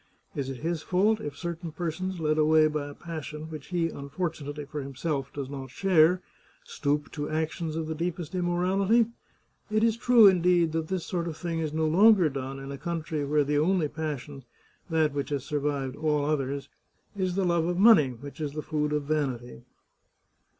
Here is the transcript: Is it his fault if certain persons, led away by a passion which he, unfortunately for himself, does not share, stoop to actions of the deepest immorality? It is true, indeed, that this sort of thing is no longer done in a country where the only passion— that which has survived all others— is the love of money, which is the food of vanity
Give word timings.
Is 0.33 0.49
it 0.49 0.61
his 0.61 0.81
fault 0.81 1.21
if 1.21 1.37
certain 1.37 1.71
persons, 1.71 2.19
led 2.19 2.39
away 2.39 2.65
by 2.65 2.87
a 2.87 2.95
passion 2.95 3.51
which 3.51 3.67
he, 3.67 3.89
unfortunately 3.89 4.65
for 4.65 4.81
himself, 4.81 5.31
does 5.31 5.47
not 5.47 5.69
share, 5.69 6.23
stoop 6.63 7.11
to 7.11 7.29
actions 7.29 7.75
of 7.75 7.85
the 7.85 7.93
deepest 7.93 8.33
immorality? 8.33 9.05
It 9.69 9.83
is 9.83 9.95
true, 9.97 10.25
indeed, 10.25 10.71
that 10.71 10.87
this 10.87 11.05
sort 11.05 11.27
of 11.27 11.37
thing 11.37 11.59
is 11.59 11.71
no 11.71 11.85
longer 11.85 12.29
done 12.29 12.57
in 12.57 12.71
a 12.71 12.79
country 12.79 13.23
where 13.23 13.43
the 13.43 13.59
only 13.59 13.87
passion— 13.89 14.43
that 14.89 15.13
which 15.13 15.29
has 15.29 15.45
survived 15.45 15.95
all 15.95 16.25
others— 16.25 16.67
is 17.15 17.35
the 17.35 17.45
love 17.45 17.65
of 17.65 17.77
money, 17.77 18.09
which 18.09 18.41
is 18.41 18.53
the 18.53 18.63
food 18.63 18.93
of 18.93 19.03
vanity 19.03 19.61